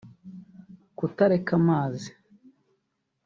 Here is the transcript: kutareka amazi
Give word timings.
kutareka 0.97 1.51
amazi 1.59 2.09